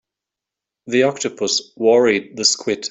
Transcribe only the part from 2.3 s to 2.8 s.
the squid.